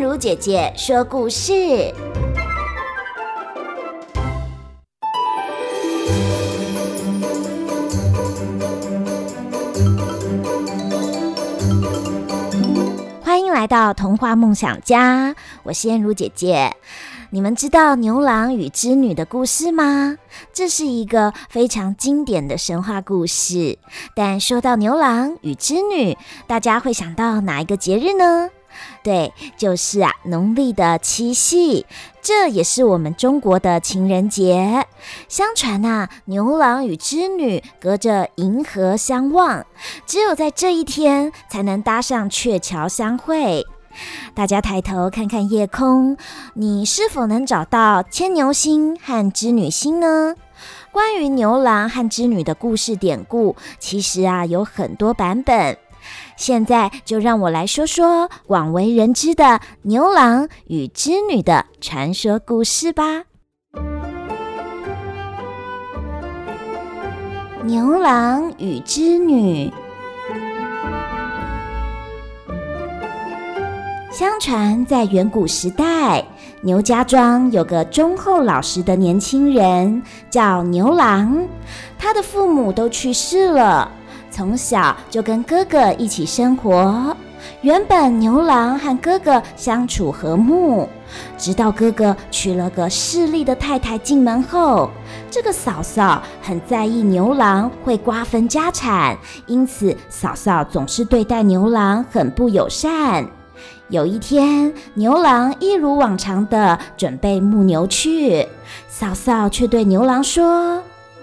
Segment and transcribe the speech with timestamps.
[0.00, 1.92] 如姐姐说故事，
[13.22, 16.74] 欢迎来到童话梦想家，我是燕如姐姐。
[17.28, 20.16] 你们知道牛郎与织女的故事吗？
[20.54, 23.78] 这是一个非常经典的神话故事。
[24.16, 28.48] 但说到牛郎与织女，大家会想到哪一个节日呢？
[29.02, 31.86] 对，就是啊，农历的七夕，
[32.20, 34.86] 这也是我们中国的情人节。
[35.28, 39.64] 相传啊，牛郎与织女隔着银河相望，
[40.06, 43.66] 只有在这一天才能搭上鹊桥相会。
[44.34, 46.16] 大家抬头看看夜空，
[46.54, 50.34] 你是否能找到牵牛星和织女星呢？
[50.92, 55.76] 关于牛郎和织女的故事典故，其实啊有很多版本。
[56.40, 63.24] 现在就让我来说说广为人知的牛郎与织女的传说故事吧。
[67.62, 69.70] 牛郎与织女。
[74.10, 76.24] 相传，在远古时代，
[76.62, 81.46] 牛家庄有个忠厚老实的年轻人，叫牛郎。
[81.98, 83.90] 他的父母都去世了，
[84.30, 87.16] 从小就跟哥哥一起生活。
[87.62, 90.86] 原本牛郎和哥哥相处和睦，
[91.38, 94.90] 直到哥哥娶了个势利的太太进门后，
[95.30, 103.26] 这个嫂嫂很在意牛郎会瓜分家产，因此嫂嫂总是对待牛郎很不友善。
[103.88, 108.46] 有一天，牛郎一如往常的准备牧牛去，
[108.86, 110.82] 嫂嫂却对牛郎说：“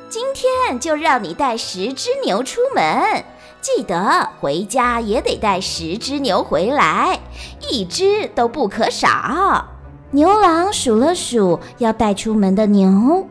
[0.09, 3.25] 今天就让你带十只牛出门，
[3.59, 7.19] 记得回家也得带十只牛回来，
[7.69, 9.65] 一只都不可少。”
[10.11, 13.27] 牛郎数了数要带出门的牛，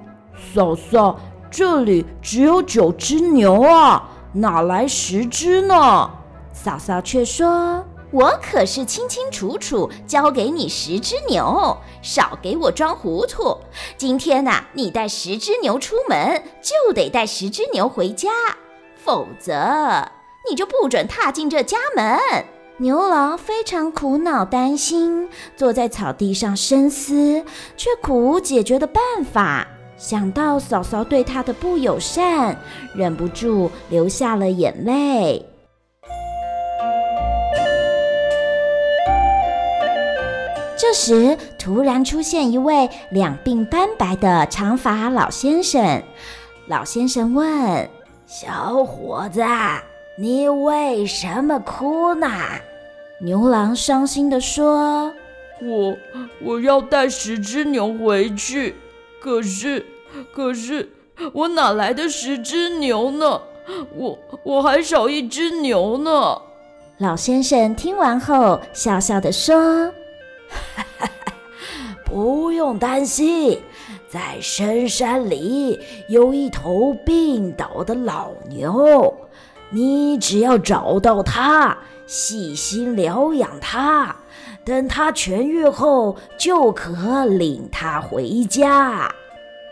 [0.52, 1.18] 嫂嫂，
[1.50, 6.10] 这里只有九只牛啊，哪来十只呢？
[6.52, 7.82] 嫂嫂却说。
[8.16, 13.54] 我可是清清楚楚交给你十只牛，少给我装糊涂。
[13.98, 18.30] 今天呐、你带十只牛出门，就得带十只牛回家，
[18.96, 19.52] 否则
[20.48, 22.18] 你就不准踏进这家门。
[22.78, 27.44] 牛郎非常苦恼担心，坐在草地上深思，
[27.76, 29.68] 却苦无解决的办法。
[29.98, 32.58] 想到嫂嫂对他的不友善，
[32.94, 35.44] 忍不住流下了眼泪。
[40.96, 46.02] 时，突然出现一位两鬓斑白的长发老先生。
[46.68, 47.88] 老先生问
[48.26, 49.44] ：“小伙子，
[50.18, 52.26] 你为什么哭呢？”
[53.20, 55.12] 牛郎伤心地说
[55.62, 55.96] ：“我
[56.42, 58.74] 我要带十只牛回去，
[59.20, 59.84] 可是
[60.34, 60.90] 可是
[61.34, 63.42] 我哪来的十只牛呢？
[63.94, 66.40] 我我还少一只牛呢。”
[66.98, 69.92] 老先生听完后，笑笑地说。
[72.16, 73.60] 不用担心，
[74.08, 75.78] 在深山里
[76.08, 79.12] 有一头病倒的老牛，
[79.68, 84.16] 你只要找到它，细心疗养它，
[84.64, 89.12] 等它痊愈后，就可领它回家。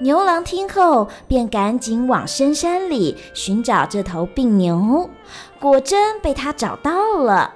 [0.01, 5.09] 牛郎听后，便赶紧往深山里寻找这头病牛，
[5.59, 7.55] 果真被他找到了。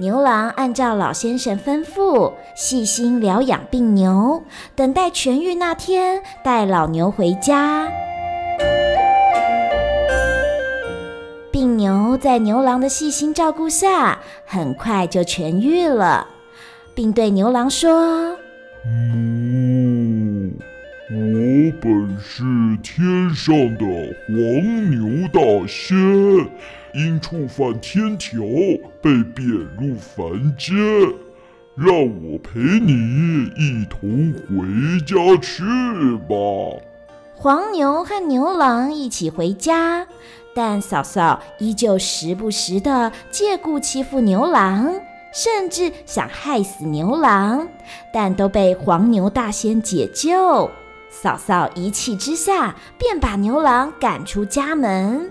[0.00, 4.42] 牛郎按照老先生吩咐，细心疗养病牛，
[4.74, 7.86] 等待痊愈那天，带老牛回家。
[11.52, 16.26] 病牛在牛郎的细心照顾下，很快就痊愈了，
[16.94, 18.38] 并对牛郎说
[18.88, 20.50] ：“嗯，
[21.10, 22.42] 我本是
[22.82, 23.84] 天上的
[24.28, 25.94] 黄牛大仙。”
[26.94, 28.40] 因触犯天条，
[29.00, 30.76] 被贬入凡间，
[31.76, 35.62] 让我陪你一同回家去
[36.28, 36.82] 吧。
[37.34, 40.06] 黄牛和牛郎一起回家，
[40.54, 45.00] 但嫂嫂依旧时不时的借故欺负牛郎，
[45.32, 47.66] 甚至想害死牛郎，
[48.12, 50.70] 但都被黄牛大仙解救。
[51.08, 55.30] 嫂嫂一气之下，便把牛郎赶出家门。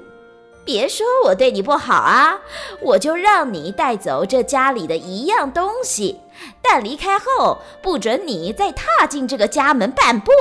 [0.69, 2.41] 别说我对你不好啊，
[2.79, 6.19] 我就让你带走这家里的一样东西，
[6.61, 10.31] 但离开后不准你再踏进这个家门半步，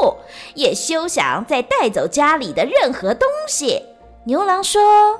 [0.54, 3.84] 也休想再带走家里的任何东西。
[4.24, 5.18] 牛郎说：“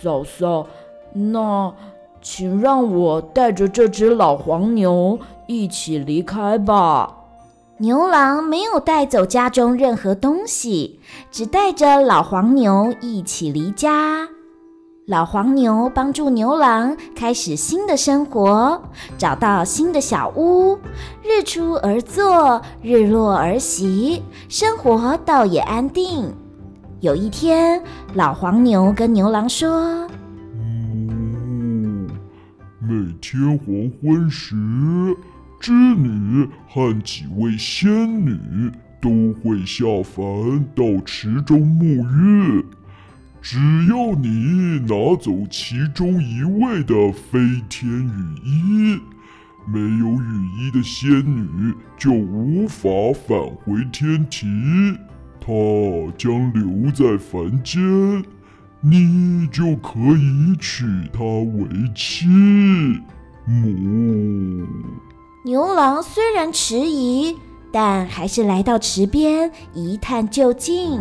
[0.00, 0.68] 嫂嫂，
[1.12, 1.74] 那
[2.22, 7.19] 请让我带着这只老黄牛一起离开吧。
[7.80, 11.00] 牛郎没有带走家中任何东西，
[11.30, 14.28] 只带着老黄牛一起离家。
[15.06, 18.82] 老黄牛帮助牛郎开始新的生活，
[19.16, 20.78] 找到新的小屋，
[21.24, 26.30] 日出而作，日落而息，生活倒也安定。
[27.00, 30.06] 有一天，老黄牛跟牛郎说
[30.60, 32.06] ：“嗯，
[32.78, 34.54] 每天黄昏时，
[35.60, 42.64] 织女和几位仙女都会下凡到池中沐浴。
[43.42, 49.00] 只要你拿走其中一位的飞天雨衣，
[49.66, 54.98] 没有雨衣的仙女就无法返回天庭。”
[55.40, 55.52] 她
[56.18, 57.80] 将留在凡间，
[58.82, 62.28] 你就可以娶她为妻。
[63.46, 64.66] 母
[65.42, 67.38] 牛郎虽然迟疑，
[67.72, 71.00] 但还是来到池边一探究竟。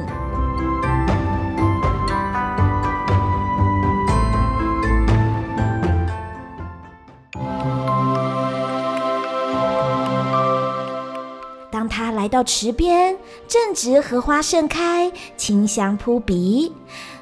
[11.69, 16.73] 当他来到池边，正值荷花盛开，清香扑鼻。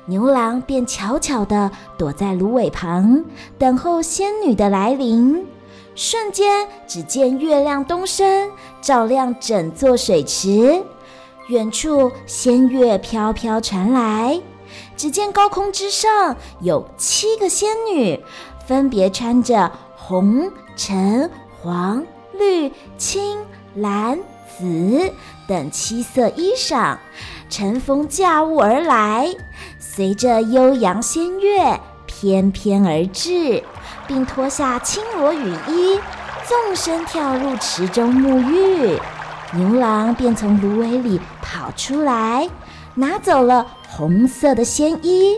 [0.06, 3.26] 牛郎便悄悄地躲在芦苇旁，
[3.58, 5.44] 等候仙女的来临。
[5.96, 10.84] 瞬间，只见月亮东升，照亮整座水池。
[11.50, 14.42] 远处仙乐飘飘传来，
[14.96, 18.24] 只见高空之上有七个仙女，
[18.66, 21.30] 分别穿着红、橙、
[21.62, 23.40] 黄、绿、青、
[23.76, 24.20] 蓝。
[24.60, 25.14] 紫
[25.48, 26.98] 等七色衣裳，
[27.48, 29.30] 乘风驾雾而来，
[29.78, 33.62] 随着悠扬仙乐翩翩而至，
[34.08, 36.00] 并脱下青罗雨衣，
[36.48, 39.00] 纵身跳入池中沐浴。
[39.54, 42.50] 牛郎便从芦苇里跑出来，
[42.96, 45.38] 拿走了红色的仙衣。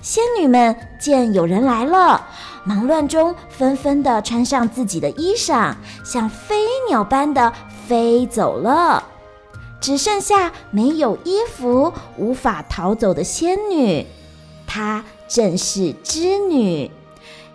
[0.00, 2.26] 仙女们见有人来了，
[2.64, 5.74] 忙乱中纷纷地穿上自己的衣裳，
[6.04, 6.56] 像飞
[6.88, 7.52] 鸟般的。
[7.86, 9.04] 飞走了，
[9.78, 14.06] 只剩下没有衣服、无法逃走的仙女。
[14.66, 16.90] 她正是织女，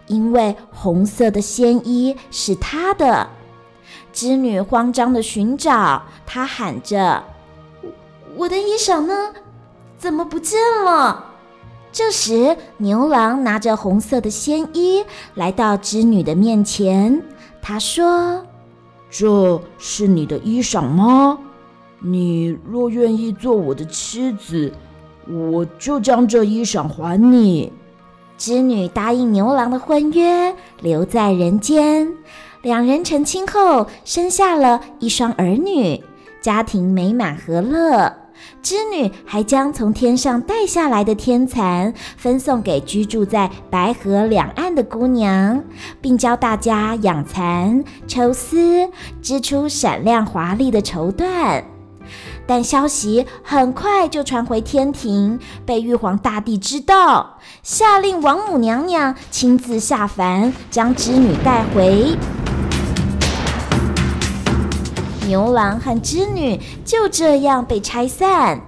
[0.10, 3.30] 因为红色的仙衣是他的。
[4.12, 7.24] 织女慌张地寻找，她喊着
[8.36, 9.34] ：“我的衣裳呢？
[9.98, 11.26] 怎么不见了？”
[11.92, 17.24] 这时，牛郎拿着红色的仙衣来到织女的面前，
[17.62, 18.46] 他说。
[19.12, 21.40] 这是你的衣裳吗？
[22.00, 24.72] 你若愿意做我的妻子，
[25.28, 27.74] 我就将这衣裳还你。
[28.40, 32.08] 织女答应牛郎的婚约，留在人间。
[32.62, 36.02] 两人成亲后，生下了一双儿女，
[36.42, 38.12] 家庭美满和乐。
[38.62, 45.62] 织女还将从天上带下来的天蚕分送给居住在白河两岸的姑娘，
[46.00, 48.90] 并教大家养蚕、抽丝，
[49.22, 51.62] 织出闪亮华丽的绸缎。
[52.50, 62.18] 但消息很快就传回天庭，被玉皇大帝知道，下令王母娘娘亲自下凡，将织女带回。
[65.28, 68.60] 牛郎和织女就这样被拆散。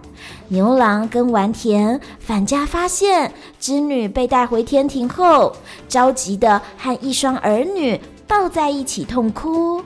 [0.49, 5.55] 牛郎跟丸田返家，发现织女被带回天庭后，
[5.89, 9.81] 着急的和一双儿女抱在一起痛哭。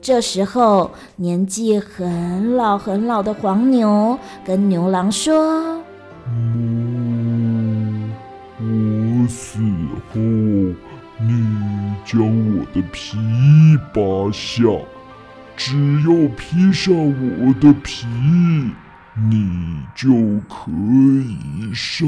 [0.00, 5.82] 这时候，年纪很老很老的黄牛跟牛郎说
[6.28, 8.12] ：“嗯，
[8.60, 9.58] 我死
[10.12, 10.20] 后，
[11.18, 12.20] 你将
[12.56, 13.16] 我的皮
[13.92, 14.62] 扒下。”
[15.56, 18.06] 只要披上我的皮，
[19.14, 20.10] 你就
[20.46, 22.06] 可以上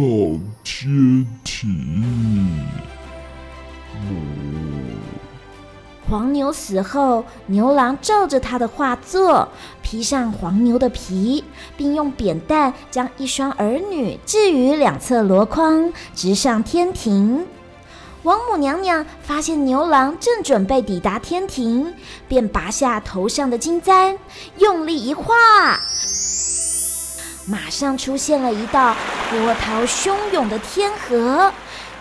[0.62, 2.04] 天庭。
[6.08, 9.46] 黄牛死后，牛郎照着他的画作，
[9.82, 11.44] 披上黄牛的皮，
[11.76, 17.46] 并用扁担将一双儿女置于两侧箩筐，直上天庭。
[18.22, 21.92] 王母娘娘发现牛郎正准备抵达天庭，
[22.26, 24.18] 便拔下头上的金簪，
[24.56, 25.34] 用力一划，
[27.46, 28.96] 马上出现了一道
[29.30, 31.52] 波涛汹涌的天河，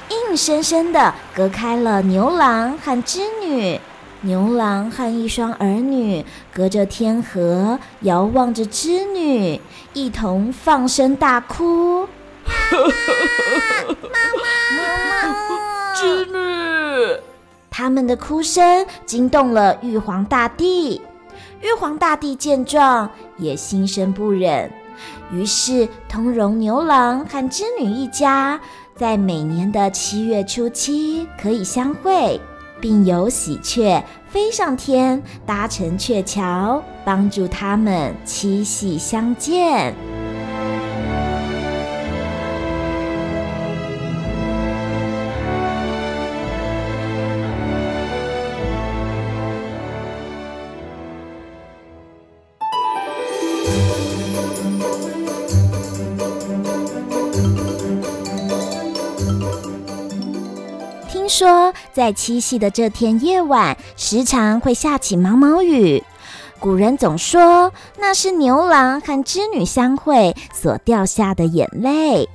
[0.09, 3.79] 硬生生地隔开了牛郎和织女。
[4.21, 9.61] 牛郎和一双儿女隔着天河，遥望着织女，
[9.93, 12.07] 一同放声大哭。
[12.71, 12.79] 妈
[14.41, 14.47] 妈，
[14.77, 15.93] 妈妈。
[15.93, 17.19] 织女，
[17.69, 21.01] 他们的哭声惊动了玉皇大帝。
[21.61, 24.71] 玉皇大帝见状，也心生不忍，
[25.31, 28.59] 于是通融牛郎和织女一家，
[28.95, 32.39] 在每年的七月初七可以相会，
[32.79, 39.95] 并由喜鹊飞上天，搭乘鹊桥，帮助他们七夕相见。
[61.97, 66.03] 在七夕的这天夜晚，时常会下起毛毛雨。
[66.59, 72.29] 古人总说，那是牛郎和织女相会所掉下的眼泪。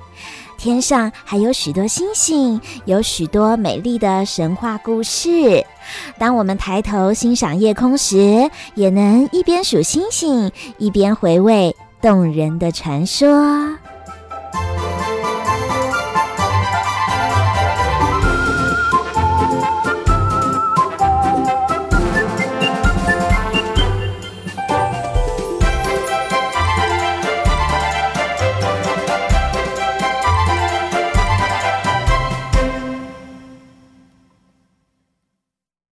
[0.57, 5.65] 天上还有许多星星，有许多美丽的神话故事。
[6.17, 13.77] 当我们抬头欣赏夜空时，也能一边数星星，一边回味动人的传说。